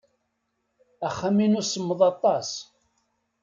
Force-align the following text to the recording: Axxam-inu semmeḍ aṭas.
Axxam-inu 1.07 1.61
semmeḍ 1.63 2.01
aṭas. 2.11 2.49